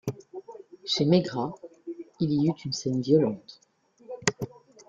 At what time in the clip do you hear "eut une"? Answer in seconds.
2.47-2.73